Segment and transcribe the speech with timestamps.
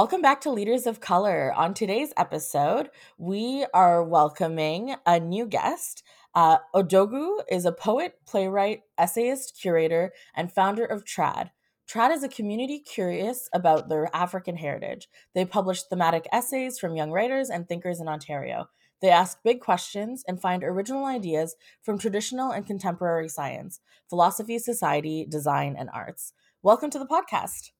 [0.00, 1.52] Welcome back to Leaders of Color.
[1.52, 2.88] On today's episode,
[3.18, 6.02] we are welcoming a new guest.
[6.34, 11.50] Uh, Odogu is a poet, playwright, essayist, curator, and founder of TRAD.
[11.86, 15.06] TRAD is a community curious about their African heritage.
[15.34, 18.70] They publish thematic essays from young writers and thinkers in Ontario.
[19.02, 25.26] They ask big questions and find original ideas from traditional and contemporary science, philosophy, society,
[25.28, 26.32] design, and arts.
[26.62, 27.72] Welcome to the podcast.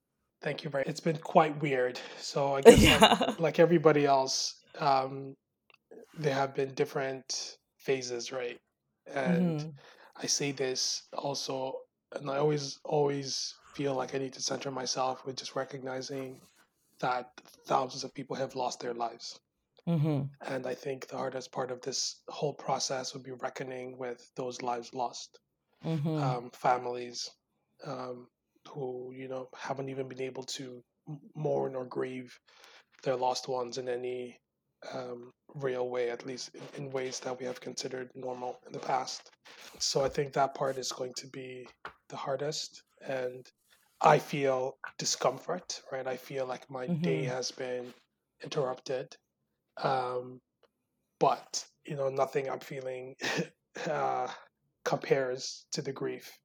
[0.42, 0.84] Thank you very.
[0.86, 2.00] It's been quite weird.
[2.18, 2.98] So I guess Yeah.
[3.38, 5.36] like, like everybody else, um,
[6.14, 8.60] there have been different phases, right?
[9.06, 9.74] And Mhm.
[10.16, 11.74] I say this also,
[12.12, 16.40] and I always always feel like I need to center myself with just recognizing
[17.00, 17.26] that
[17.66, 19.40] thousands of people have lost their lives.
[19.86, 20.30] Mhm.
[20.42, 24.62] And I think the hardest part of this whole process would be reckoning with those
[24.62, 25.38] lives lost,
[25.84, 26.16] Mhm.
[26.22, 27.30] um, families
[27.84, 28.28] um,
[28.68, 30.82] who you know haven't even been able to
[31.34, 32.38] mourn or grieve
[33.02, 34.38] their lost ones in any
[34.94, 38.78] um, real way, at least in, in ways that we have considered normal in the
[38.78, 39.30] past.
[39.78, 41.68] So I think that part is going to be
[42.08, 43.46] the hardest, and
[44.00, 45.80] I feel discomfort.
[45.92, 47.26] Right, I feel like my day Mhm.
[47.26, 47.92] has been
[48.42, 49.16] interrupted
[49.82, 50.40] um,
[51.20, 53.16] but you know nothing i'm feeling
[53.90, 54.28] uh,
[54.84, 56.38] compares to the grief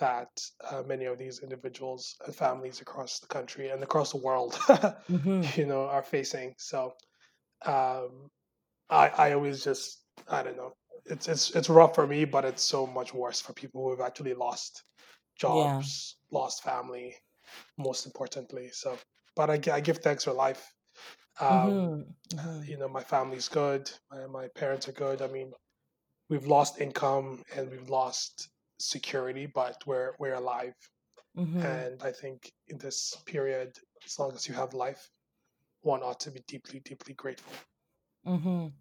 [0.00, 0.28] that
[0.70, 4.58] uh, many of these individuals and families across the country and across the world
[5.08, 5.52] Mhm.
[5.56, 6.94] you know are facing so
[7.66, 8.30] um,
[8.90, 10.74] I, I always just i don't know
[11.06, 14.06] it's it's it's rough for me but it's so much worse for people who have
[14.06, 14.84] actually lost
[15.46, 15.82] Yeah.
[15.82, 17.16] jobs lost family
[17.78, 18.98] most importantly so
[19.36, 20.72] but i, I give thanks for life
[21.40, 22.14] um, Mhm.
[22.32, 22.68] Mhm.
[22.68, 25.52] you know my family's good my, my parents are good i mean
[26.30, 30.74] we've lost income and we've lost security but we're we're alive
[31.34, 31.64] Mhm.
[31.64, 35.10] and i think in this period as long as you have life
[35.82, 37.52] one ought to be deeply deeply grateful
[38.24, 38.78] Mhm.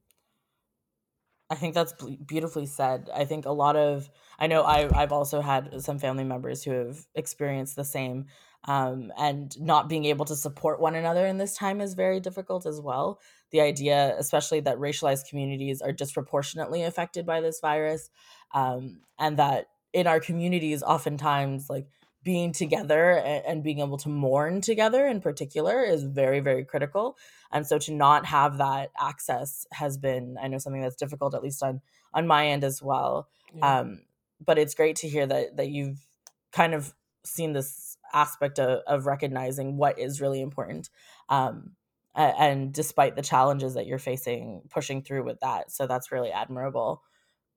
[1.49, 1.93] I think that's
[2.25, 3.09] beautifully said.
[3.13, 6.71] I think a lot of I know I I've also had some family members who
[6.71, 8.25] have experienced the same
[8.65, 12.65] um and not being able to support one another in this time is very difficult
[12.65, 13.21] as well.
[13.51, 18.09] The idea especially that racialized communities are disproportionately affected by this virus
[18.53, 21.87] um and that in our communities oftentimes like
[22.23, 27.17] being together and, and being able to mourn together in particular is very very critical.
[27.51, 31.43] And so to not have that access has been i know something that's difficult at
[31.43, 31.81] least on
[32.13, 33.29] on my end as well.
[33.55, 33.79] Yeah.
[33.79, 34.01] Um
[34.45, 36.05] but it's great to hear that that you've
[36.51, 36.93] kind of
[37.25, 40.89] seen this aspect of, of recognizing what is really important
[41.29, 41.71] um
[42.15, 45.71] and despite the challenges that you're facing pushing through with that.
[45.71, 47.03] So that's really admirable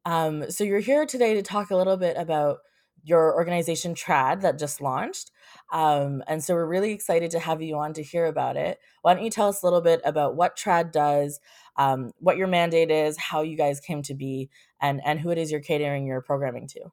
[0.05, 2.59] um, so you're here today to talk a little bit about
[3.03, 5.31] your organization Trad that just launched.
[5.72, 8.78] Um, and so we're really excited to have you on to hear about it.
[9.03, 11.41] Why don't you tell us a little bit about what Trad does,
[11.77, 14.50] um, what your mandate is, how you guys came to be,
[14.81, 16.91] and and who it is you're catering your programming to?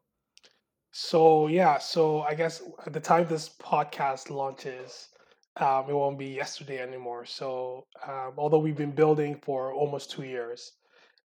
[1.00, 5.10] so yeah so i guess at the time this podcast launches
[5.58, 10.24] um, it won't be yesterday anymore so um, although we've been building for almost two
[10.24, 10.72] years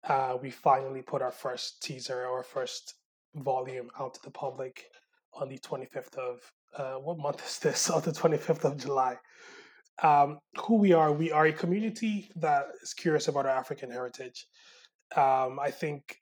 [0.03, 2.95] uh, we finally put our first teaser, our first
[3.35, 4.85] volume out to the public
[5.33, 6.39] on the 25th of,
[6.77, 7.89] uh, what month is this?
[7.89, 9.17] On the 25th of July.
[10.03, 14.45] Um, who we are, we are a community that is curious about our African heritage.
[15.15, 16.17] Um, I think,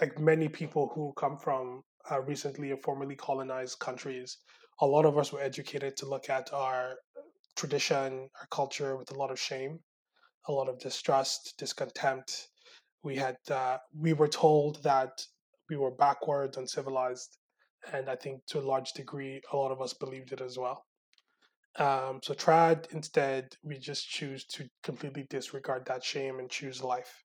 [0.00, 4.38] like many people who come from uh, recently or formerly colonized countries,
[4.80, 6.96] a lot of us were educated to look at our
[7.56, 9.80] tradition, our culture with a lot of shame,
[10.48, 12.48] a lot of distrust, discontempt,
[13.02, 15.22] we had uh, we were told that
[15.68, 17.38] we were backwards and civilized
[17.92, 20.84] and i think to a large degree a lot of us believed it as well.
[21.76, 27.22] Um, so trad instead we just choose to completely disregard that shame and choose life.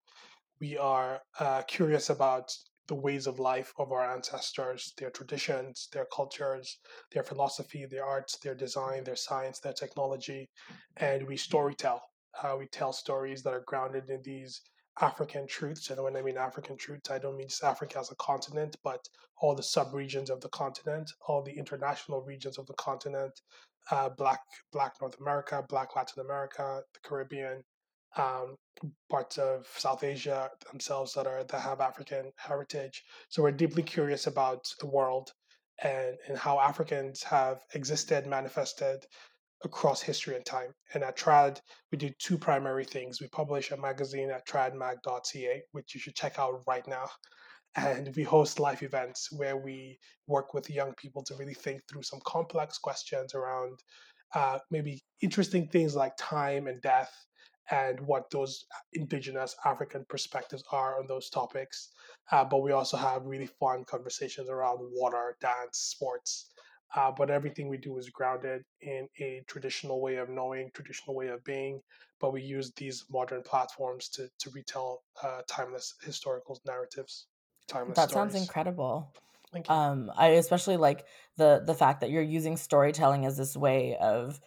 [0.61, 2.53] We are uh, curious about
[2.87, 6.77] the ways of life of our ancestors their traditions their cultures
[7.11, 10.47] their philosophy their arts their design their science their technology
[10.97, 11.99] and we storytell.
[12.41, 14.61] Uh, we tell stories that are grounded in these
[15.01, 15.89] African truths.
[15.89, 19.07] And when I mean African truths, I don't mean just Africa as a continent, but
[19.41, 23.41] all the subregions of the continent, all the international regions of the continent,
[23.91, 27.63] uh, Black Black North America, Black Latin America, the Caribbean,
[28.17, 28.55] um,
[29.09, 33.03] parts of South Asia themselves that are that have African heritage.
[33.29, 35.33] So we're deeply curious about the world
[35.83, 39.05] and, and how Africans have existed, manifested,
[40.01, 40.73] history and time.
[40.93, 41.59] And at Trad,
[41.91, 43.21] we do two primary things.
[43.21, 47.09] We publish a magazine at tradmag.ca, which you should check out right now.
[47.77, 52.03] And we host live events where we work with young people to really think through
[52.03, 53.79] some complex questions around
[54.33, 57.13] uh, maybe interesting things like time and death
[57.71, 61.89] and what those indigenous African perspectives are on those topics.
[62.31, 66.51] Uh, but we also have really fun conversations around water, dance, sports.
[66.95, 71.27] Uh, but everything we do is grounded in a traditional way of knowing, traditional way
[71.27, 71.81] of being.
[72.19, 77.27] But we use these modern platforms to to retell uh, timeless historical narratives,
[77.67, 79.11] timeless That sounds incredible.
[79.51, 79.73] Thank you.
[79.73, 81.05] Um, I especially like
[81.37, 84.39] the the fact that you're using storytelling as this way of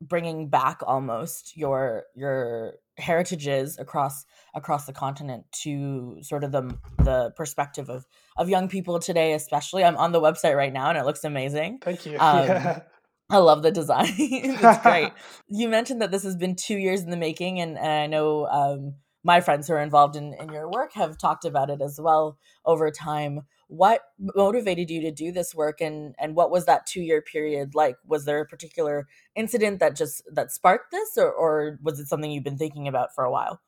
[0.00, 4.24] bringing back almost your your heritages across
[4.54, 8.06] across the continent to sort of the the perspective of
[8.36, 11.78] of young people today especially i'm on the website right now and it looks amazing
[11.82, 12.18] Thank you.
[12.18, 12.80] um Yeah.
[13.30, 15.12] i love the design it's great
[15.48, 18.46] you mentioned that this has been two years in the making and, and i know
[18.46, 22.00] um my friends who are involved in, in your work have talked about it as
[22.00, 26.86] well over time what motivated you to do this work and and what was that
[26.86, 31.32] two year period like was there a particular incident that just that sparked this or,
[31.32, 33.60] or was it something you've been thinking about for a while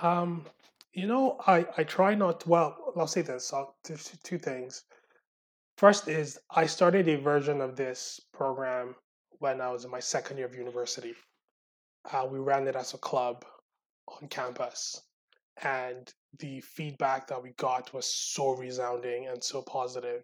[0.00, 0.46] Um,
[0.92, 2.46] you know, I I try not.
[2.46, 3.52] Well, I'll say this.
[4.24, 4.84] Two things.
[5.78, 8.96] First is I started a version of this program
[9.40, 11.14] when I was in my second year of university.
[12.12, 13.44] Uh, we ran it as a club
[14.08, 15.02] on campus,
[15.62, 20.22] and the feedback that we got was so resounding and so positive.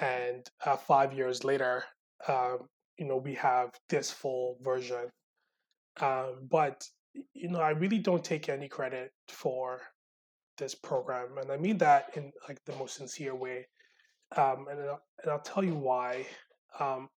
[0.00, 1.84] And uh, five years later,
[2.28, 2.68] um,
[2.98, 5.08] you know, we have this full version.
[6.00, 6.84] Um, but
[7.34, 9.80] you know, I really don't take any credit for
[10.58, 13.66] this program, and I mean that in like the most sincere way.
[14.36, 16.26] Um, and I'll, and I'll tell you why.
[16.78, 17.08] Um,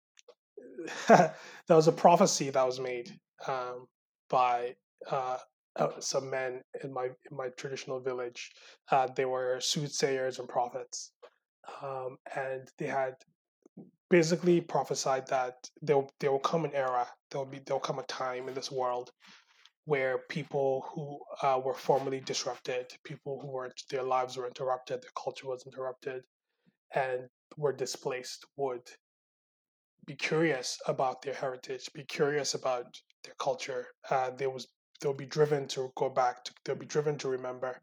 [1.08, 1.34] there
[1.70, 3.12] was a prophecy that was made
[3.48, 3.86] um,
[4.30, 4.76] by
[5.10, 5.38] uh,
[5.76, 8.52] uh, some men in my in my traditional village.
[8.92, 11.12] Uh, they were soothsayers and prophets,
[11.82, 13.16] um, and they had
[14.10, 18.00] basically prophesied that there there will come an era, there will be there will come
[18.00, 19.12] a time in this world
[19.86, 25.12] where people who uh, were formerly disrupted, people who weren't their lives were interrupted, their
[25.22, 26.24] culture was interrupted,
[26.96, 27.28] and
[27.58, 28.88] were displaced, would
[30.06, 32.86] be curious about their heritage, be curious about
[33.24, 33.88] their culture.
[34.10, 34.68] Uh, they was
[35.04, 36.46] they'll be driven to go back.
[36.46, 37.82] To, they'll be driven to remember.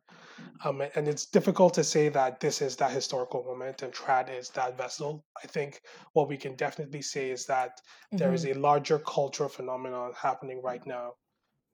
[0.65, 4.49] Um, and it's difficult to say that this is that historical moment and trad is
[4.51, 5.23] that vessel.
[5.45, 5.83] I think
[6.15, 7.79] what we can definitely say is that
[8.11, 11.13] there is mm-hmm, a larger cultural phenomenon happening right now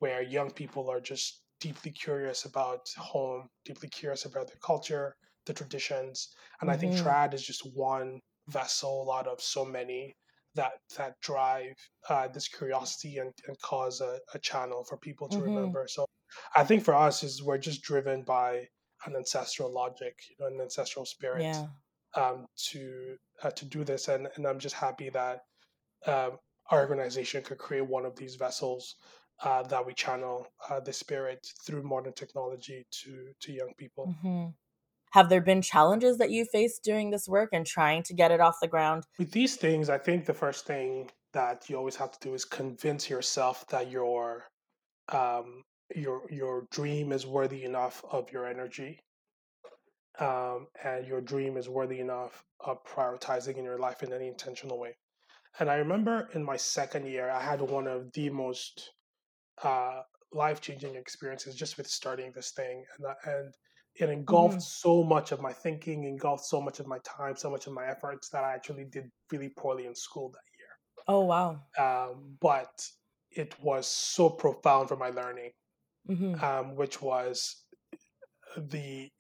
[0.00, 5.14] where young people are just deeply curious about home, deeply curious about their culture,
[5.46, 6.34] the traditions.
[6.60, 10.16] And I think mm-hmm, trad is just one vessel out of so many
[10.56, 11.75] that that drive
[12.08, 15.55] uh, this curiosity and, and cause a, a channel for people to mm-hmm.
[15.55, 15.87] remember.
[15.88, 16.06] So
[16.55, 18.69] I think for us is we're just driven by
[19.06, 21.67] an ancestral logic, you know, an ancestral spirit yeah
[22.17, 25.41] um, to uh, to do this, and and I'm just happy that
[26.06, 26.38] um,
[26.70, 28.97] our organization could create one of these vessels
[29.43, 34.14] uh, that we channel uh, the spirit through modern technology to to young people.
[34.25, 34.47] mm-hmm.
[35.12, 38.41] Have there been challenges that you faced doing this work and trying to get it
[38.41, 42.12] off the ground With these things, I think the first thing that you always have
[42.12, 44.44] to do is convince yourself that your
[45.13, 45.63] um,
[45.94, 49.01] your your dream is worthy enough of your energy,
[50.19, 54.79] um, and your dream is worthy enough of prioritizing in your life in any intentional
[54.79, 54.96] way.
[55.58, 58.91] And I remember in my second year, I had one of the most
[59.63, 63.55] uh, life changing experiences just with starting this thing, and and
[63.98, 64.60] it engulfed mm-hmm.
[64.60, 67.86] so much of my thinking, engulfed so much of my time, so much of my
[67.86, 70.69] efforts that I actually did really poorly in school that year.
[71.08, 71.60] oh wow.
[71.79, 72.88] Um, but
[73.31, 75.50] it was so profound for my learning,
[76.08, 77.65] mm-hmm, um, which was
[78.56, 79.10] the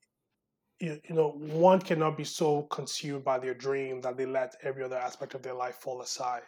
[0.78, 4.84] you, you know one cannot be so consumed by their dream that they let every
[4.84, 6.42] other aspect of their life fall aside,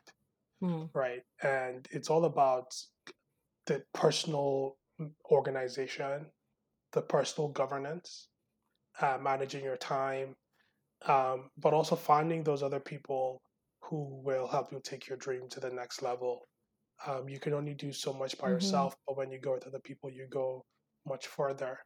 [0.63, 1.23] mm-hmm, right?
[1.43, 2.75] And it's all about
[3.67, 4.77] the personal
[5.31, 6.27] organization,
[6.93, 8.29] the personal governance,
[9.01, 10.37] uh, managing your time,
[11.07, 13.43] um, but also finding those other people
[13.81, 16.49] who will help you take your dream to the next level.
[17.07, 19.67] Um, you can only do so much by mm-hmm, yourself, but when you go with
[19.67, 20.65] other people, you go
[21.07, 21.79] much further.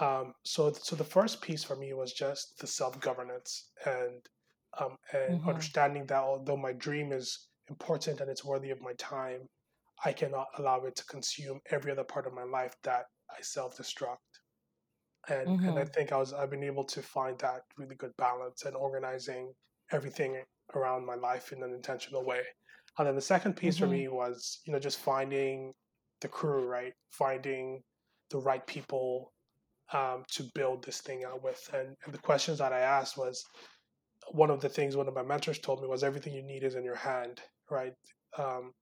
[0.00, 4.20] Um, so, so the first piece for me was just the self governance and
[4.80, 8.92] um, and mm-hmm, understanding that although my dream is important and it's worthy of my
[8.98, 9.48] time,
[10.04, 13.76] I cannot allow it to consume every other part of my life that I self
[13.76, 14.18] destruct.
[15.28, 18.16] And and I mm-hmm, think I was I've been able to find that really good
[18.16, 19.52] balance and organizing
[19.92, 20.42] everything
[20.74, 22.42] around my life in an intentional way.
[22.98, 25.72] And then the second piece for mm-hmm, me was, you know, just finding
[26.20, 26.92] the crew, right?
[27.10, 27.82] Finding
[28.30, 29.32] the right people
[29.92, 31.68] um, to build this thing out with.
[31.74, 33.44] And, and the questions that I asked was
[34.32, 36.74] one of the things one of my mentors told me was everything you need is
[36.74, 37.40] in your hand,
[37.70, 37.94] right?
[38.38, 38.72] Um,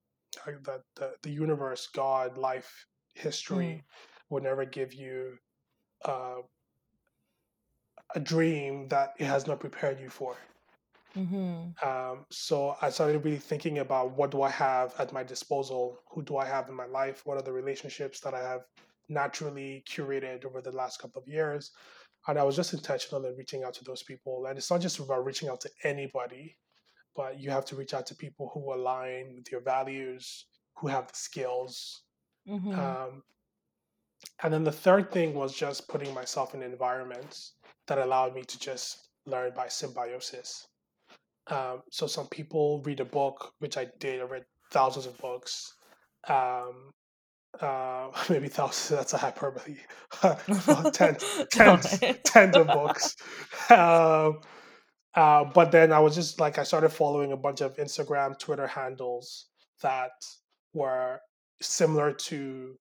[0.47, 2.87] that the, the universe, God, life,
[3.51, 3.75] Mm.
[3.75, 3.83] history
[4.33, 5.39] will never give you
[6.05, 6.41] uh,
[8.15, 10.37] a dream that it has not prepared you for.
[11.15, 11.75] Mhm.
[11.83, 15.99] Um, so I started really thinking about what do I have at my disposal?
[16.11, 17.27] Who do I have in my life?
[17.27, 18.62] What are the relationships that I have
[19.09, 21.73] naturally curated over the last couple of years?
[22.29, 24.47] And I was just intentional in reaching out to those people.
[24.47, 26.57] And it's not just about reaching out to anybody,
[27.15, 30.47] but you have to reach out to people who align with your values,
[30.77, 32.05] who have the skills.
[32.47, 32.79] Mhm.
[32.79, 33.25] Um,
[34.43, 37.52] and then the third thing was just putting myself in environments
[37.87, 40.67] that allowed me to just learn by symbiosis.
[41.49, 44.21] Um, so some people read a book, which I did.
[44.21, 45.75] I read thousands of books.
[46.29, 46.91] Um,
[47.61, 48.88] uh, maybe thousands.
[48.99, 49.76] That's a hyperbole.
[50.23, 53.17] Well, tens, tens, tens of books.
[53.71, 54.41] Um,
[55.14, 58.67] uh, but then I was just like, I started following a bunch of Instagram, Twitter
[58.67, 59.47] handles
[59.83, 60.12] that
[60.75, 61.21] were
[61.61, 62.76] similar to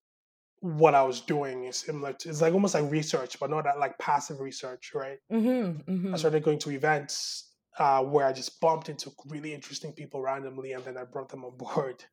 [0.62, 1.66] what I was doing.
[1.66, 5.20] Is similar to, it's like almost like research, but not that like passive research, right?
[5.32, 5.84] Mhm.
[6.14, 6.18] I Mhm.
[6.18, 10.84] started going to events uh, where I just bumped into really interesting people randomly, and
[10.86, 12.06] then I brought them on board.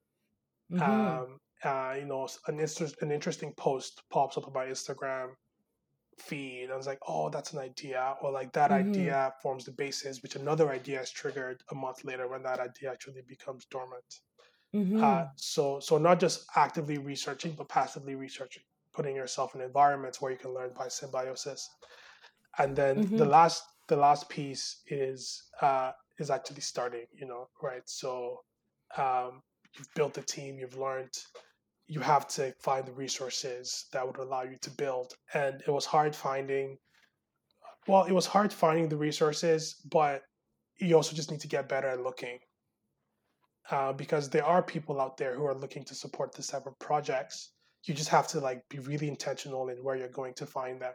[0.71, 1.29] Mhm.
[1.29, 5.35] Um, uh, you know, an, inter- an interesting post pops up on my Instagram
[6.19, 6.71] feed.
[6.71, 8.73] I was like, oh, that's an idea, or like that Mhm.
[8.73, 12.93] idea forms the basis, which another idea is triggered a month later when that idea
[12.93, 14.21] actually becomes dormant.
[15.01, 15.33] Uh, Mhm.
[15.37, 20.39] so, so not just actively researching, but passively researching, putting yourself in environments where you
[20.39, 21.69] can learn by symbiosis.
[22.59, 23.27] And then the Mhm.
[23.27, 27.07] last, the last piece is uh, is actually starting.
[27.13, 27.83] You know, right?
[27.89, 28.45] So,
[28.97, 29.43] um,
[29.77, 31.13] you've built the team, you've learned,
[31.87, 35.15] you have to find the resources that would allow you to build.
[35.35, 36.79] And it was hard finding.
[37.87, 40.23] Well, it was hard finding the resources, but
[40.79, 42.41] you also just need to get better at looking
[43.71, 46.79] uh, because there are people out there who are looking to support this type of
[46.79, 47.55] projects.
[47.87, 50.95] You just have to like be really intentional in where you're going to find them.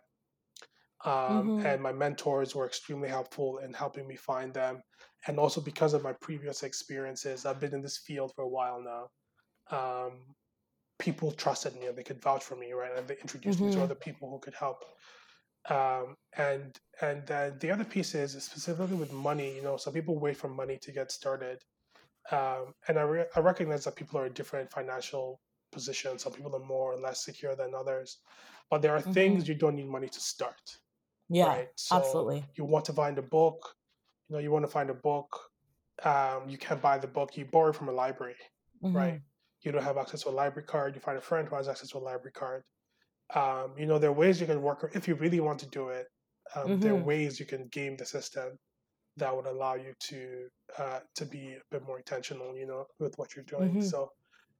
[1.06, 1.66] Um, Mhm.
[1.66, 4.82] and my mentors were extremely helpful in helping me find them.
[5.28, 8.82] And also because of my previous experiences, I've been in this field for a while
[8.82, 9.10] now.
[9.78, 10.36] Um,
[11.00, 12.98] people trusted me and they could vouch for me, right?
[12.98, 13.84] And they introduced me to Mhm.
[13.84, 14.84] other people who could help.
[15.70, 19.56] Um, and and then the other piece is specifically with money.
[19.56, 21.64] You know, some people wait for money to get started
[22.32, 26.24] um, and I, re- I recognize that people are in different financial positions.
[26.24, 28.20] Some people are more or less secure than others,
[28.70, 29.48] but there are things Mhm.
[29.48, 30.78] you don't need money to start,
[31.28, 31.70] Yeah, right?
[31.76, 32.46] So absolutely.
[32.56, 33.76] you want to find a book,
[34.30, 35.30] you know, you want to find a book,
[36.04, 38.38] um, you can't buy the book, you borrow from a library,
[38.94, 39.16] right?
[39.16, 39.24] Mhm.
[39.62, 41.90] You don't have access to a library card, you find a friend who has access
[41.92, 42.64] to a library card.
[43.34, 45.90] Um, you know, there are ways you can work, if you really want to do
[45.90, 46.08] it,
[46.56, 47.12] um, there are Mhm.
[47.12, 48.60] ways you can game the system
[49.18, 53.14] that would allow you to uh, to be a bit more intentional, you know, with
[53.18, 53.74] what you're doing.
[53.74, 53.94] Mhm.
[53.94, 54.10] So,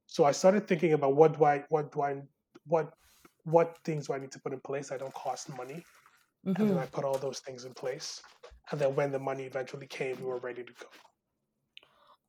[0.06, 2.22] so I started thinking about what do I, what do I,
[2.66, 2.92] what,
[3.44, 5.84] what things do I need to put in place that don't cost money,
[6.58, 6.92] and then I Mhm.
[6.92, 8.22] put all those things in place,
[8.72, 10.88] and then when the money eventually came, we were ready to go.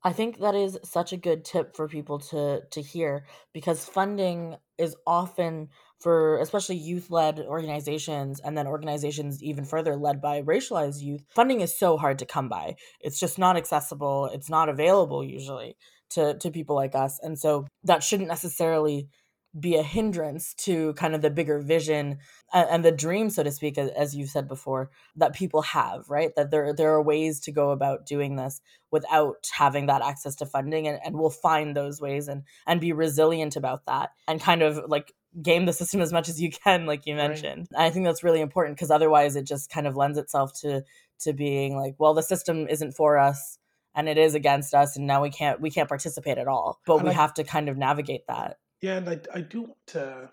[0.03, 4.58] I think that is such a good tip for people to to hear because funding
[4.77, 11.23] is often for especially youth-led organizations and then organizations even further led by racialized youth.
[11.33, 12.75] Funding is so hard to come by.
[12.99, 14.29] It's just not accessible.
[14.33, 15.77] It's not available usually
[16.11, 17.19] to to people like us.
[17.21, 19.09] And so that shouldn't necessarily
[19.57, 22.17] be a hindrance to kind of the bigger vision
[22.53, 26.03] and, and the dream so to speak as, as you've said before that people have
[26.09, 28.59] right that there there are ways to go about doing this
[28.91, 32.91] without having that access to funding and, and we'll find those ways and and be
[32.91, 36.85] resilient about that and kind of like game the system as much as you can
[36.85, 37.27] like you Right.
[37.29, 40.83] mentioned i think that's really important because otherwise it just kind of lends itself to
[41.19, 43.57] to being like well the system isn't for us
[43.95, 46.95] and it is against us and now we can't we can't participate at all but
[46.95, 49.87] And we I- have to kind of navigate that Yeah, and I, I do want
[49.87, 50.29] to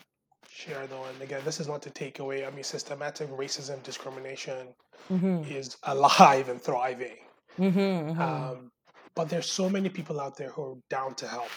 [0.49, 2.45] share though, and again, this is not to take away.
[2.45, 4.75] I mean, systematic racism, discrimination
[5.11, 5.51] mm-hmm.
[5.51, 7.17] is alive and thriving.
[7.59, 8.71] Mm-hmm, Um,
[9.15, 11.49] but there's so many people out there who are down to help,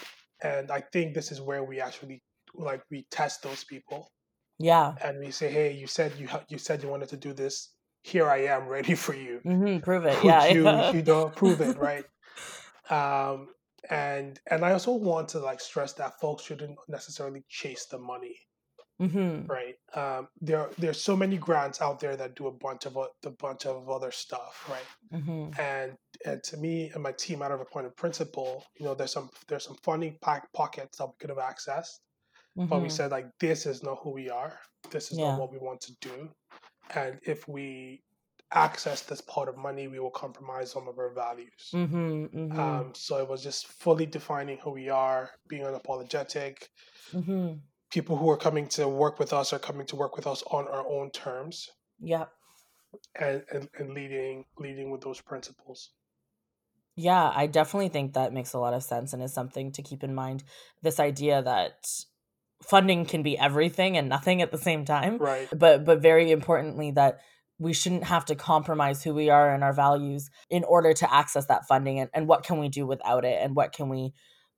[0.42, 2.22] and I think this is where we actually
[2.58, 4.10] like we test those people
[4.58, 7.72] yeah and we say, "Hey, you said you you said you wanted to do this.
[8.02, 9.40] Here I am, ready for you.
[9.44, 9.80] mm-hmm.
[9.80, 12.04] prove it yeah you you know prove it, right?"
[12.88, 13.48] Um,
[13.90, 18.36] and and I also want to like stress that folks shouldn't necessarily chase the money,
[19.02, 19.46] mm-hmm.
[19.46, 19.74] right?
[19.94, 23.66] Um, there there's so many grants out there that do a bunch of a bunch
[23.66, 25.20] of other stuff, right?
[25.20, 25.60] Mm-hmm.
[25.60, 28.94] and and to me and my team out of a point of principle you know
[28.94, 31.98] there's some there's some funding pack pockets that we could have accessed
[32.68, 32.90] but we Mm-hmm.
[32.90, 34.58] said like this is not who we are
[34.90, 35.24] this is Yeah.
[35.24, 36.30] not what we want to do
[36.94, 38.02] and if we
[38.52, 41.64] access this pot of money, we will compromise some of our values.
[41.72, 42.28] Mhm.
[42.32, 42.84] Mhm.
[42.84, 46.68] Um, so it was just fully defining who we are, being unapologetic.
[47.12, 47.66] Mhm.
[47.90, 50.68] People who are coming to work with us are coming to work with us on
[50.68, 52.26] our own terms, yeah
[53.16, 55.90] and and, and leading leading with those principles.
[56.94, 60.02] Yeah, I definitely think that makes a lot of sense and is something to keep
[60.02, 60.44] in mind.
[60.82, 61.84] This idea that
[62.62, 65.48] funding can be everything and nothing at the same time, Right.
[65.56, 67.20] but but very importantly that
[67.58, 71.46] we shouldn't have to compromise who we are and our values in order to access
[71.46, 74.12] that funding and, and what can we do without it and what can we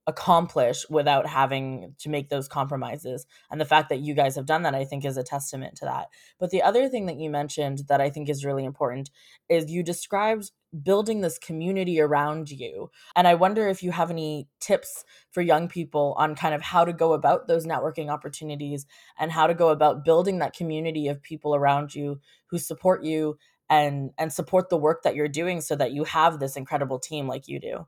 [0.09, 3.27] accomplish without having to make those compromises.
[3.51, 5.85] And the fact that you guys have done that i think is a testament to
[5.85, 6.07] that.
[6.39, 9.11] But the other thing that you mentioned that i think is really important
[9.47, 10.51] is you described
[10.83, 12.89] building this community around you.
[13.15, 16.83] And i wonder if you have any tips for young people on kind of how
[16.83, 18.85] to go about those networking opportunities
[19.19, 23.37] and how to go about building that community of people around you who support you
[23.69, 27.27] and and support the work that you're doing so that you have this incredible team
[27.27, 27.85] like you do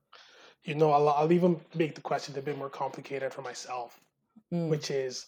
[0.64, 4.00] You know, I'll, I'll even make the question a bit more complicated for myself,
[4.54, 4.70] Mm.
[4.70, 5.28] which is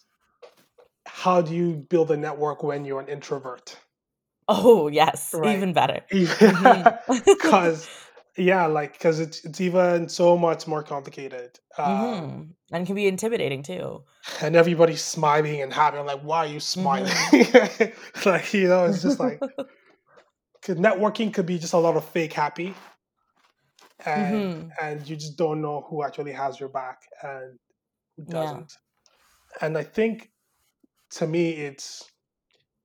[1.06, 3.76] how do you build a network when you're an introvert?
[4.46, 5.56] oh yes Right.
[5.56, 7.88] even better Because, Mhm.
[8.36, 11.58] yeah, like, because it's, it's even so much more complicated.
[11.78, 12.48] Um, Mhm.
[12.72, 14.04] and can be intimidating too
[14.40, 15.98] and everybody's smiling and happy.
[15.98, 17.12] I'm like, why are you smiling?
[18.26, 19.40] like, you know, it's just like,
[20.66, 22.74] networking could be just a lot of fake happy.
[24.06, 24.78] And, Mhm.
[24.80, 27.58] and you just don't know who actually has your back and
[28.16, 28.72] who doesn't.
[29.60, 30.30] And I think
[31.12, 32.10] to me, it's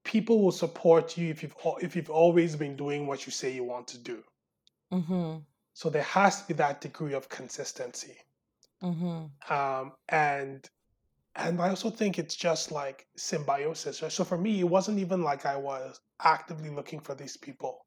[0.05, 3.63] people will support you if you've if you've always been doing what you say you
[3.65, 4.23] want to do.
[4.91, 5.45] Mhm.
[5.73, 8.19] So there has to be that degree of consistency.
[8.81, 9.39] Mhm.
[9.49, 10.69] Um, and
[11.35, 14.01] and I also think it's just like symbiosis.
[14.01, 14.11] right?
[14.11, 17.85] So for me, it wasn't even like I was actively looking for these people.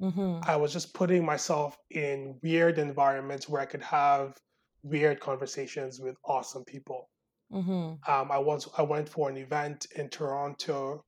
[0.00, 0.42] Mhm.
[0.42, 4.36] I was just putting myself in weird environments where I could have
[4.82, 7.10] weird conversations with awesome people.
[7.50, 8.02] Mhm.
[8.08, 11.04] Um, I once I went for an event in Toronto,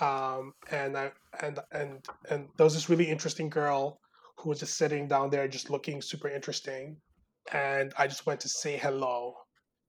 [0.00, 4.00] um, and I and and and there was this really interesting girl
[4.38, 7.02] who was just sitting down there, just looking super interesting,
[7.52, 9.34] and I just went to say hello,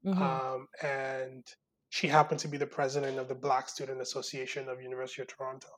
[0.04, 0.42] Mhm.
[0.46, 1.46] um, and
[1.90, 5.70] she happened to be the president of the Black Student Association of University of Toronto.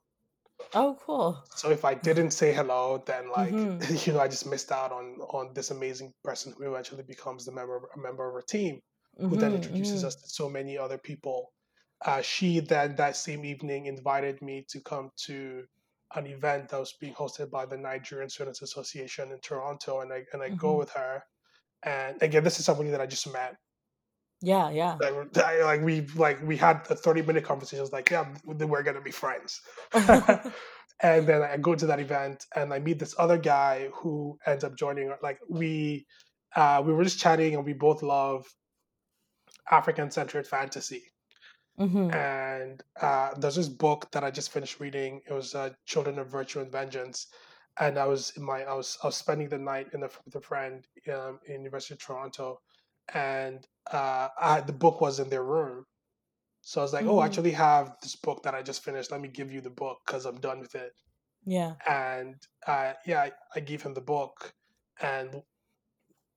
[0.74, 3.80] Oh cool So if I didn't say hello, then like Mhm.
[4.08, 7.52] you know I just missed out on on this amazing person who eventually becomes the
[7.52, 8.82] member a member of our team
[9.30, 9.56] who then Mhm.
[9.56, 10.04] introduces Mhm.
[10.04, 11.54] us to so many other people.
[12.06, 15.65] Uh, she then that same evening invited me to come to
[16.15, 20.26] an event that was being hosted by the Nigerian Students Association in Toronto, and I
[20.34, 20.80] and I go Mhm.
[20.80, 21.24] with her.
[21.84, 23.56] And again, this is somebody that I just met.
[24.41, 27.80] Yeah yeah Like, like we like we had a thirty minute conversation.
[27.80, 29.62] I was like, yeah, we're gonna be friends.
[29.93, 34.63] and then I go to that event and I meet this other guy who ends
[34.63, 35.13] up joining.
[35.21, 36.06] Like we
[36.56, 38.45] uh, we were just chatting and we both love
[39.71, 41.04] African centered fantasy.
[41.80, 42.13] Mhm.
[42.13, 45.21] And uh, there's this book that I just finished reading.
[45.27, 47.27] It was uh, Children of Virtue and Vengeance.
[47.80, 50.36] And I was in my I was I was spending the night in a, with
[50.36, 52.62] a friend um, in University of Toronto,
[53.13, 55.86] and uh, I the book was in their room.
[56.62, 57.28] So I was like, "Oh, I Mhm.
[57.28, 59.12] actually have this book that I just finished.
[59.12, 60.94] Let me give you the book because I'm done with it."
[61.46, 62.36] yeah and
[62.67, 64.54] uh, yeah, I, I gave him the book,
[65.02, 65.44] and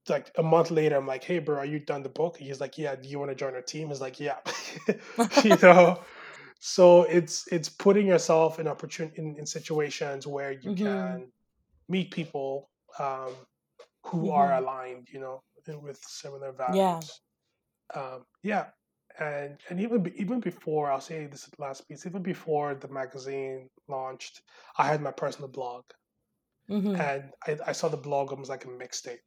[0.08, 2.76] like a month later, I'm like, "Hey, bro, are you done the book?" He's like,
[2.78, 3.88] "Yeah." Do you want to join our team?
[3.88, 4.38] He's like, "Yeah."
[5.44, 6.04] you know,
[6.60, 10.74] so it's it's putting yourself in opportunity in, in situations where you Mhm.
[10.74, 11.32] can
[11.88, 13.36] meet people um,
[14.06, 14.58] who are Mhm.
[14.58, 15.40] aligned, you know,
[15.82, 16.64] with similar values.
[16.66, 17.20] yeah values.
[17.94, 18.70] Um, yeah,
[19.18, 22.88] and and even even before I'll say this is the last piece, even before the
[22.88, 24.42] magazine launched,
[24.78, 25.84] I had my personal blog,
[26.68, 27.14] Mhm.
[27.14, 29.18] and I, I saw the blog almost like a mixtape,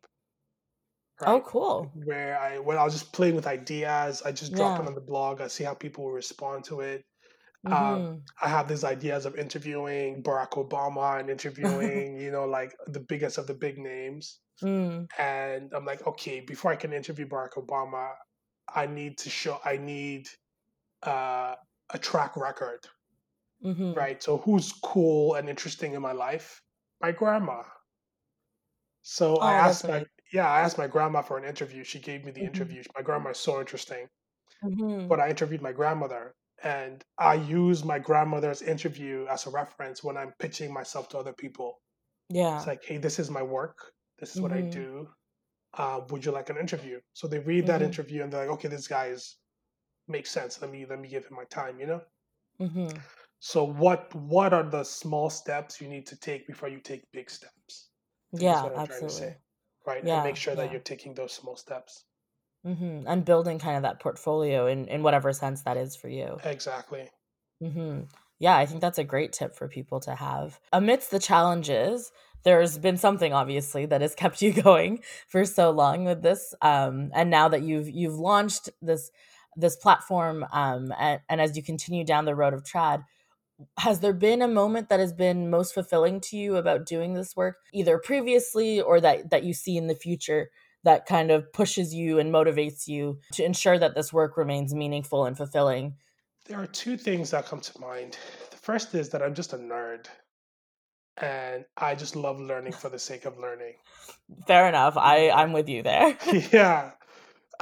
[1.28, 4.88] oh cool Where I when I was just playing with ideas, I just drop yeah
[4.88, 5.42] on the blog.
[5.42, 7.06] I see how people will respond to it.
[7.72, 8.28] Um, Mhm.
[8.44, 13.38] I have these ideas of interviewing Barack Obama and interviewing, you know, like the biggest
[13.40, 14.42] of the big names.
[14.62, 15.08] Mm.
[15.18, 18.16] And I'm like, okay, before I can interview Barack Obama,
[18.74, 20.30] I need to show, I need
[21.04, 21.56] uh,
[21.92, 22.88] a track record,
[23.62, 23.94] Mhm.
[23.96, 24.22] right?
[24.22, 26.62] So who's cool and interesting in my life?
[27.02, 27.64] My grandma.
[29.02, 31.84] So I oh that's asked my, nice yeah, I asked my grandma for an interview.
[31.84, 32.44] She gave me the Mhm.
[32.46, 32.84] interview.
[32.96, 34.08] My grandma is so interesting.
[34.62, 35.10] Mhm.
[35.10, 40.16] but I interviewed my grandmother, and I use my grandmother's interview as a reference when
[40.18, 41.82] I'm pitching myself to other people.
[42.30, 42.58] Yeah.
[42.58, 43.94] It's like, hey, this is my work.
[44.20, 44.82] This is what I Mhm.
[44.82, 45.10] do.
[45.78, 47.00] Uh, would you like an interview?
[47.14, 47.82] So they read that Mhm.
[47.82, 49.38] interview and they're like, okay, this guy is
[50.08, 50.62] makes sense.
[50.62, 51.80] Let me let me give him my time.
[51.80, 52.06] You know.
[52.60, 53.08] Mhm.
[53.40, 57.32] So what what are the small steps you need to take before you take big
[57.32, 57.90] steps?
[58.32, 59.38] Yeah, what I'm trying to say, absolutely.
[59.88, 60.08] right?
[60.12, 62.06] And make Yeah, sure that you're taking those small steps.
[62.64, 66.44] Mhm, and building kind of that portfolio in in whatever sense that is for you.
[66.44, 67.12] Exactly.
[67.62, 68.10] Mhm.
[68.40, 70.60] Yeah, I think that's a great tip for people to have.
[70.72, 72.12] Amidst the challenges,
[72.44, 77.12] there's been something obviously that has kept you going for so long with this, um,
[77.14, 79.12] and now that you've you've launched this
[79.56, 83.04] this platform, um, and and as you continue down the road of trad,
[83.80, 87.36] has there been a moment that has been most fulfilling to you about doing this
[87.36, 90.50] work, either previously or that that you see in the future
[90.84, 95.26] that kind of pushes you and motivates you to ensure that this work remains meaningful
[95.26, 95.96] and fulfilling?
[96.46, 98.18] There are two things that come to mind.
[98.52, 100.06] The first is that I'm just a nerd
[101.18, 103.76] and I just love learning for the sake of learning.
[104.48, 104.98] Fair enough.
[104.98, 106.18] I I'm with you there.
[106.52, 106.92] yeah.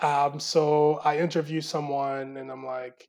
[0.02, 3.08] Um, so I interview someone and I'm like,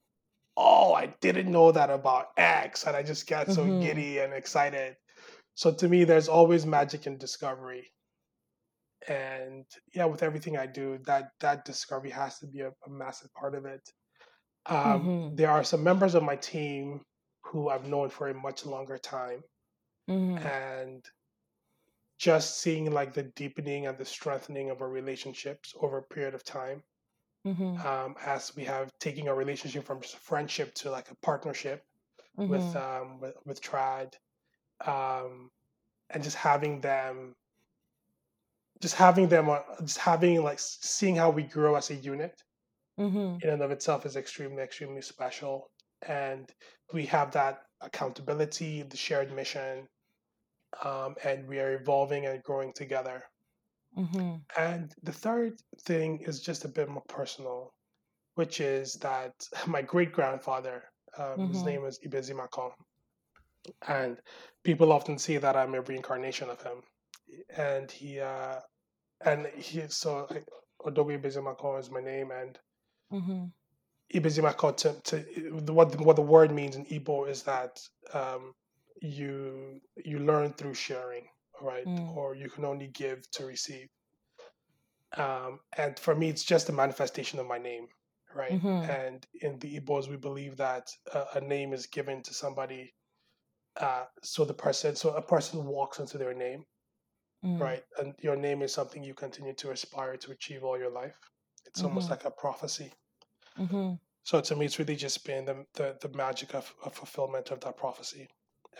[0.57, 2.85] oh, I didn't know that about X.
[2.87, 3.81] And I just get so Mhm.
[3.81, 4.97] giddy and excited.
[5.55, 7.93] So to me, there's always magic in discovery.
[9.09, 13.33] And yeah, with everything I do, that that discovery has to be a, a massive
[13.35, 13.89] part of it.
[14.67, 15.37] Um, Mhm.
[15.37, 17.03] there are some members of my team
[17.45, 19.43] who I've known for a much longer time.
[20.09, 20.53] Mhm.
[20.53, 21.09] And
[22.19, 26.45] just seeing like the deepening and the strengthening of our relationships over a period of
[26.45, 26.83] time
[27.45, 27.85] Mhm.
[27.85, 31.85] um, as we have taking our relationship from just friendship to like a partnership
[32.47, 32.77] with Mhm.
[32.77, 34.15] um, with, with trad
[34.87, 35.51] um,
[36.11, 37.35] and just having them
[38.81, 42.43] just having them uh, just having like seeing how we grow as a unit
[42.99, 43.41] Mhm.
[43.41, 45.71] in and of itself is extremely extremely special
[46.03, 46.55] and
[46.93, 49.89] we have that accountability the shared mission
[50.85, 53.23] um, and we are evolving and growing together
[53.97, 54.45] Mhm.
[54.57, 57.75] And the third thing is just a bit more personal,
[58.35, 59.35] which is that
[59.67, 60.85] my great grandfather,
[61.19, 61.67] um, his Mhm.
[61.67, 62.73] name is Ibezi Makong,
[63.89, 64.21] and
[64.65, 66.83] people often say that I'm a reincarnation of him.
[67.57, 68.61] And he, uh,
[69.25, 70.47] and he, so like,
[70.83, 72.59] Odogo Ibezi Makong is my name, and
[73.11, 73.53] Mhm.
[74.15, 77.79] Ibezi Makong, to, to, what, what the word means in Igbo is that
[78.13, 78.55] um,
[79.03, 81.27] you you learn through sharing,
[81.61, 81.87] right?
[81.87, 82.17] Mm.
[82.17, 83.89] Or you can only give to receive.
[85.17, 87.87] Um, and for me, it's just a manifestation of my name,
[88.35, 88.53] right?
[88.53, 88.89] Mhm.
[88.89, 92.95] And in the Igbos, we believe that a, a name is given to somebody,
[93.77, 96.65] uh, so the person, so a person walks into their name,
[97.45, 97.61] Mm.
[97.61, 97.85] right?
[97.99, 101.19] And your name is something you continue to aspire to achieve all your life.
[101.67, 102.11] It's almost Mhm.
[102.11, 102.93] like a prophecy.
[103.57, 104.01] Mhm.
[104.23, 107.61] So to me, it's really just been the the, the magic of, of fulfillment of
[107.61, 108.29] that prophecy.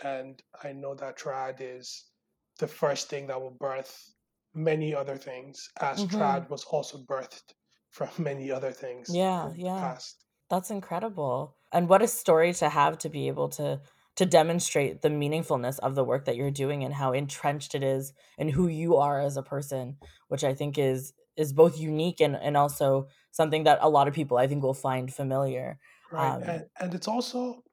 [0.03, 2.11] And I know that trad is
[2.57, 4.15] the first thing that will birth
[4.53, 6.07] many other things, as Mhm.
[6.07, 7.53] trad was also birthed
[7.91, 9.79] from many other things Yeah, in the yeah.
[9.79, 10.25] past.
[10.49, 11.57] That's incredible.
[11.71, 13.81] And what a story to have to be able to
[14.15, 18.13] to demonstrate the meaningfulness of the work that you're doing and how entrenched it is
[18.39, 22.35] in who you are as a person, which I think is is both unique and
[22.35, 25.79] and also something that a lot of people I think will find familiar.
[26.11, 26.37] Right.
[26.37, 27.63] Um And and it's also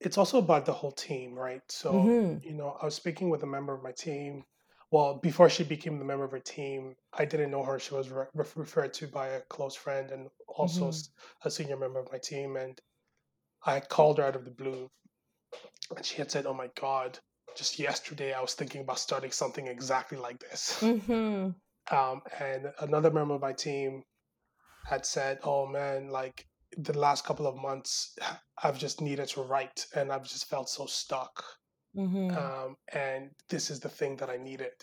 [0.00, 1.62] it's also about the whole team, right?
[1.70, 2.40] So, mhm.
[2.42, 4.44] you know, I was speaking with a member of my team.
[4.90, 7.78] Well, before she became the member of her team, I didn't know her.
[7.78, 10.88] She was re- referred to by a close friend and also Mhm.
[10.88, 11.10] s-
[11.44, 12.56] a senior member of my team.
[12.56, 12.80] And
[13.64, 14.90] I called her out of the blue
[15.96, 17.20] and she had said, "Oh my God,
[17.54, 21.54] just yesterday I was thinking about starting something exactly like this." Mhm.
[21.90, 24.04] Um, and another member of my team
[24.84, 28.16] had said, "Oh man, like the last couple of months,
[28.62, 31.44] I've just needed to write, and I've just felt so stuck.
[31.94, 32.50] Mhm.
[32.54, 34.74] Um, and this is the thing that I needed."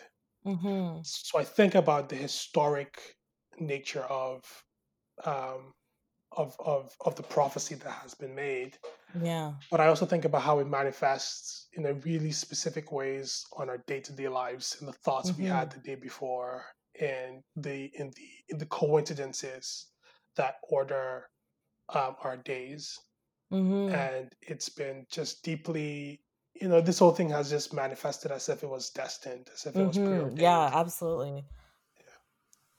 [0.45, 1.06] Mhm.
[1.06, 3.15] So I think about the historic
[3.60, 4.63] nature of
[5.26, 5.73] um,
[6.34, 8.78] of of of the prophecy that has been made,
[9.13, 9.58] Yeah.
[9.71, 13.80] but I also think about how it manifests in a really specific ways on our
[13.80, 15.73] day-to-day lives and the thoughts we had Mhm.
[15.73, 16.65] the day before
[17.00, 19.93] and the in the in the coincidences
[20.38, 21.30] that order
[21.89, 23.00] um, our days
[23.52, 24.10] Mhm.
[24.10, 26.21] and it's been just deeply
[26.56, 29.80] you know this whole thing has just manifested as if it was destined as if
[29.80, 30.38] it was Mhm.
[30.38, 31.45] Yeah, preordained absolutely.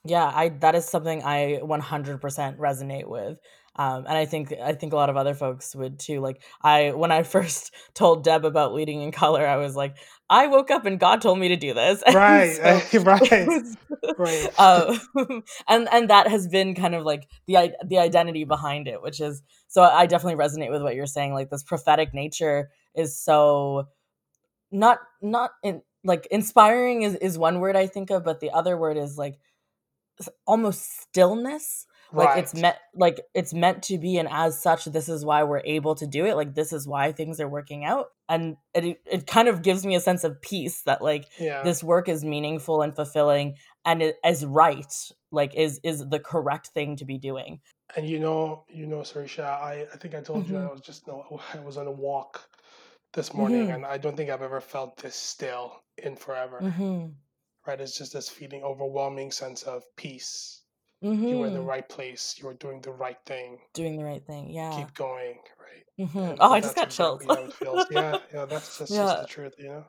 [0.05, 3.39] Yeah, I that is something I 100% resonate with.
[3.79, 6.19] Um, and I think I think a lot of other folks would too.
[6.19, 9.95] Like I when I first told Deb about leading in color, I was like,
[10.29, 12.03] I woke up and God told me to do this.
[12.09, 12.59] And right
[12.93, 13.77] it right was
[14.17, 19.01] right um, and and that has been kind of like the the identity behind it,
[19.01, 21.33] which is so I definitely resonate with what you're saying.
[21.33, 23.87] Like this prophetic nature is so
[24.71, 28.75] not not in like inspiring is is one word I think of, but the other
[28.75, 29.39] word is like
[30.45, 35.23] almost stillness like it's meant like it's meant to be and as such this is
[35.25, 38.57] why we're able to do it like this is why things are working out and
[38.73, 41.63] it it kind of gives me a sense of peace that like Yeah.
[41.63, 44.93] this work is meaningful and fulfilling and it is right
[45.31, 47.59] like is is the correct thing to be doing
[47.95, 50.81] And you know, you know, Sarisha, I, I think I told you mhm I was
[50.81, 52.41] just no, I was on a walk
[53.13, 56.61] this morning, mhm and I don't think I've ever felt this still in forever.
[56.63, 57.13] mhm
[57.67, 57.79] Right?
[57.81, 60.58] It's just this feeling, overwhelming sense of peace.
[61.01, 62.35] You were in the mhm right place.
[62.39, 63.59] You were doing the right thing.
[63.73, 65.85] doing the right thing yeah Keep going, right?
[65.99, 67.85] mhm And oh i just got chills exactly how it feels.
[67.89, 68.45] Yeah, yeah.
[68.45, 69.85] That's that's just the truth, you know.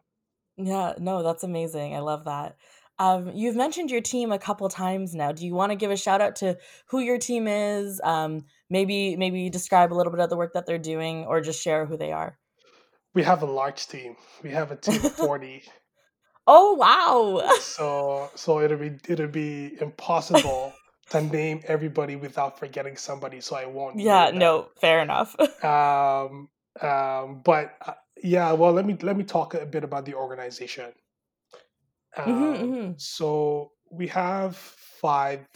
[0.57, 1.95] Yeah, no, that's amazing.
[1.95, 2.57] I love that.
[2.99, 5.33] Um, you've mentioned your team a couple times now.
[5.33, 8.01] Do you want to give a shout out to who your team is?
[8.05, 11.63] Um, maybe maybe describe a little bit of the work that they're doing, or just
[11.63, 12.39] share who they are.
[13.15, 14.17] We have a large team.
[14.43, 15.63] We have a team of forty.
[16.47, 17.41] oh wow!
[17.57, 20.80] So so it'll be it'll be impossible
[21.11, 23.41] to name everybody without forgetting somebody.
[23.41, 25.37] So I won't yeah, no, fair enough.
[25.65, 26.49] Um,
[26.81, 30.93] um, but uh, yeah, well, let me let me talk a bit about the organization.
[32.17, 35.47] hmm Um, hmm so we have five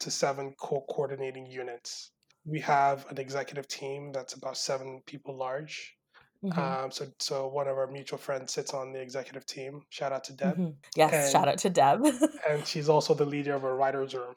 [0.00, 2.12] to seven co-coordinating units.
[2.44, 5.96] We have an executive team that's about seven people large.
[6.42, 9.82] hmm Um, so so one of our mutual friends sits on the executive team.
[9.90, 12.04] Shout out to Deb, hmm Yes, shout out to Deb.
[12.48, 14.34] and she's also the leader of our writers room.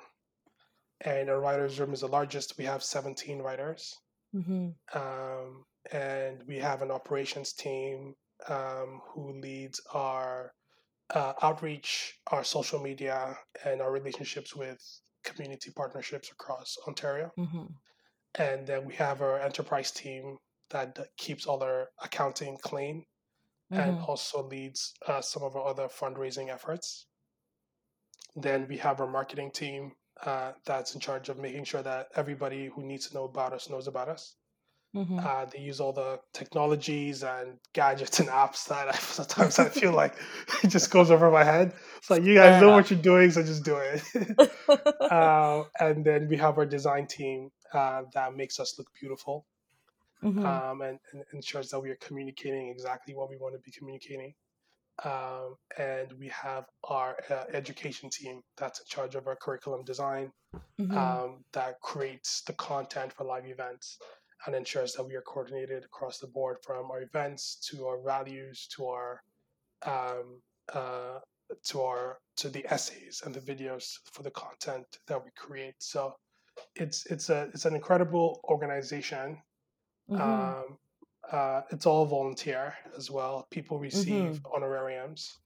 [1.02, 2.58] And our writers room is the largest.
[2.58, 3.94] We have 17 writers.
[4.34, 8.16] hmm um, and we have an operations team
[8.48, 10.54] um, who leads our
[11.12, 14.80] uh, outreach, our social media, and our relationships with
[15.24, 17.32] community partnerships across Ontario.
[17.38, 17.80] hmm
[18.40, 20.40] And then we have our enterprise team
[20.72, 23.06] that keeps all our accounting clean
[23.72, 27.08] and hmm also leads uh, some of our other fundraising efforts.
[28.36, 32.68] Then we have our marketing team uh, that's in charge of making sure that everybody
[32.68, 34.36] who needs to know about us knows about us.
[34.94, 39.70] hmm Uh, they use all the technologies and gadgets and apps that I, sometimes I
[39.70, 40.16] feel like
[40.64, 41.74] it just goes over my head.
[41.98, 42.72] It's like you guys Fair know enough.
[42.72, 44.04] what you're doing, so just do it.
[45.10, 49.46] uh, and then we have our design team uh, that makes us look beautiful
[50.22, 53.72] hmm um, and, and ensures that we are communicating exactly what we want to be
[53.72, 54.34] communicating.
[55.06, 60.32] Um, and we have our uh, education team that's in charge of our curriculum design
[60.78, 63.98] hmm um, that creates the content for live events
[64.46, 68.68] and ensures that we are coordinated across the board from our events to our values
[68.76, 69.22] to our
[69.86, 70.42] um,
[70.74, 71.20] uh,
[71.64, 75.76] to our to the essays and the videos for the content that we create.
[75.80, 76.16] So
[76.76, 79.38] it's it's a it's an incredible organization.
[80.10, 80.78] hmm Um,
[81.32, 83.48] uh, it's all volunteer as well.
[83.52, 85.40] People receive honorariums,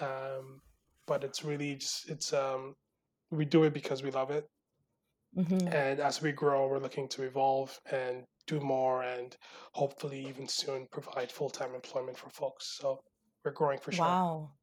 [0.00, 0.60] um,
[1.06, 2.74] but it's really just it's um,
[3.30, 4.46] we do it because we love it
[5.36, 9.36] hmm and as we grow we're looking to evolve and do more and
[9.72, 13.00] hopefully even soon provide full-time employment for folks so
[13.44, 14.58] we're growing for sure Wow.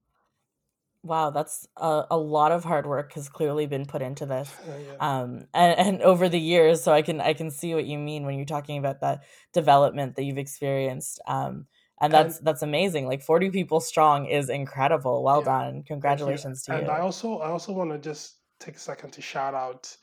[1.04, 4.52] Wow, that's a, a lot of hard work has clearly been put into this.
[4.68, 7.98] Yeah Um, and, and over the years, so I can I can see what you
[7.98, 11.20] mean when you're talking about that development that you've experienced.
[11.28, 11.66] Um,
[12.00, 13.08] and that's and that's amazing.
[13.08, 15.24] Like 40 people strong is incredible.
[15.24, 15.74] Well yeah done.
[15.74, 16.78] thank you Congratulations to you.
[16.80, 19.96] and i also i also want to just take a second to shout out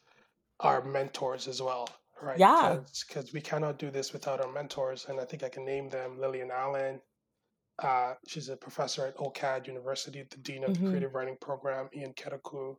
[0.60, 1.88] our mentors as well
[2.22, 2.78] right Yeah.
[3.08, 6.18] because we cannot do this without our mentors and i think i can name them
[6.20, 7.00] lillian allen
[7.78, 10.88] uh, she's a professor at OCAD University, the dean of the Mm-hmm.
[10.90, 11.88] creative writing program.
[11.94, 12.76] Ian Keteku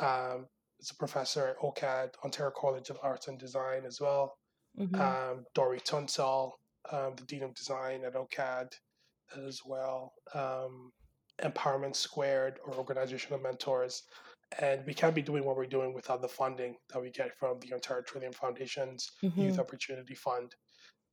[0.00, 0.46] um,
[0.80, 4.36] is a professor at OCAD, Ontario College of Arts and Design as well.
[4.78, 5.00] Mm-hmm.
[5.00, 6.58] Um, Dori Tunstall,
[6.90, 8.72] um, the dean of design at OCAD
[9.46, 10.12] as well.
[10.34, 10.90] Um,
[11.42, 14.02] Empowerment Squared or organizational mentors.
[14.60, 17.58] And we can't be doing what we're doing without the funding that we get from
[17.60, 19.60] the Ontario Trillium Foundation's Youth Mm-hmm.
[19.60, 20.54] Opportunity Fund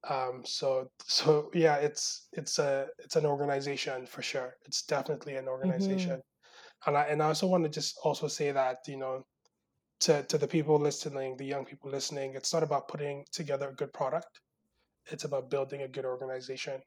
[0.10, 5.48] um so so yeah it's it's a it's an organization for sure it's definitely an
[5.64, 6.12] Mm-hmm.
[6.12, 6.22] organization
[6.88, 9.24] and i and i also want to just also say that you know
[10.00, 13.76] to to the people listening the young people listening it's not about putting together a
[13.76, 14.42] good product
[15.12, 16.82] it's about building a good organization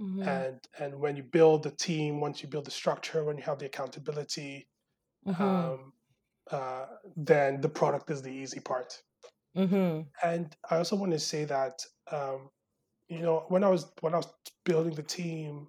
[0.00, 0.42] Mm-hmm.
[0.44, 3.58] and and when you build the team once you build the structure when you have
[3.58, 4.66] the accountability
[5.26, 5.72] Mm-hmm.
[5.74, 5.92] um
[6.50, 9.02] uh then the product is the easy part
[9.54, 10.10] Mm-hmm.
[10.22, 12.50] and i also want to say that um
[13.08, 14.28] you know when i was when i was
[14.64, 15.68] building the team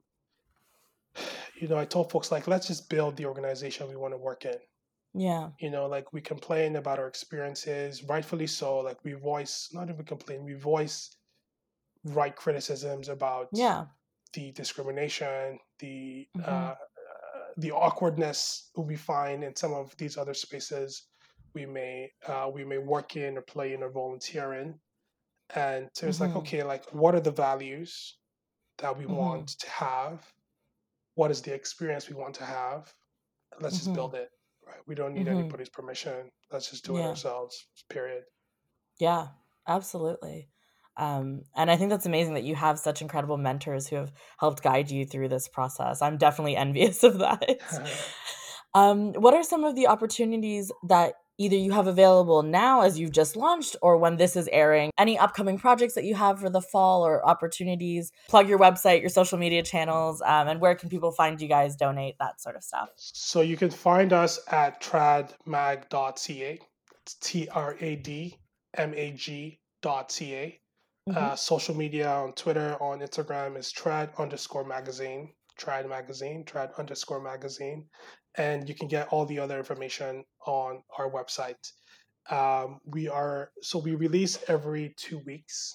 [1.60, 4.46] you know i told folks like let's just build the organization we want to work
[4.46, 4.58] in
[5.14, 5.52] Yeah.
[5.60, 10.06] you know like we complain about our experiences rightfully so like we voice not even
[10.06, 11.16] complain we voice
[12.06, 13.88] right criticisms about Yeah.
[14.34, 16.52] the discrimination the Mm-hmm.
[16.52, 16.76] uh,
[17.58, 21.10] the awkwardness we find in some of these other spaces
[21.54, 24.80] we may uh, we may work in or play in or volunteer in
[25.56, 26.38] and so it's like Mm-hmm.
[26.38, 28.18] okay like what are the values
[28.80, 29.14] that we Mm-hmm.
[29.16, 30.26] want to have
[31.16, 32.94] what is the experience we want to have
[33.62, 33.96] let's just Mm-hmm.
[33.96, 34.30] build it
[34.68, 35.40] right we don't need Mm-hmm.
[35.40, 38.24] anybody's permission let's just do it ourselves period
[39.00, 39.28] Yeah,
[39.68, 40.50] absolutely.
[40.96, 44.62] Um, and I think that's amazing that you have such incredible mentors who have helped
[44.62, 46.02] guide you through this process.
[46.02, 47.58] I'm definitely envious of that.
[48.74, 53.12] um, what are some of the opportunities that either you have available now as you've
[53.12, 54.92] just launched or when this is airing?
[54.98, 58.12] Any upcoming projects that you have for the fall or opportunities?
[58.30, 61.76] Plug your website, your social media channels, um, and where can people find you guys,
[61.76, 62.90] donate, that sort of stuff?
[62.98, 66.60] so you can find us at tradmag.ca
[67.02, 68.40] it's t-r-a-d-m-a-g
[69.82, 70.60] dot ca
[71.10, 71.18] Mhm.
[71.18, 77.22] uh, social media on Twitter, on Instagram is trad underscore magazine, trad magazine, trad underscore
[77.22, 77.86] magazine.
[78.36, 81.64] And you can get all the other information on our website.
[82.30, 85.74] Um, we are, so we release every two weeks,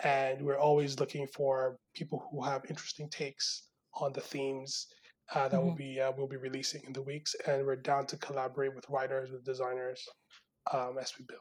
[0.00, 4.88] and we're always looking for people who have interesting takes on the themes
[5.34, 5.76] uh, that will Mhm.
[5.76, 9.30] be uh, we'll be releasing in the weeks, and we're down to collaborate with writers,
[9.30, 10.06] with designers
[10.72, 11.40] um, as we build.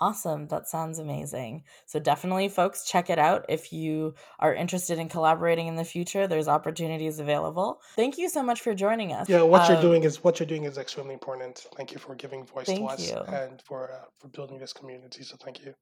[0.00, 0.46] Awesome.
[0.48, 1.64] That sounds amazing.
[1.86, 6.26] So definitely folks check it out if you are interested in collaborating in the future.
[6.26, 7.80] There's opportunities available.
[7.96, 9.28] Thank you so much for joining us.
[9.28, 11.66] Yeah, what you're Um, doing is what you're doing is extremely important.
[11.76, 13.16] Thank you for giving voice to us you.
[13.16, 15.22] and for uh, for building this community.
[15.22, 15.74] So thank you.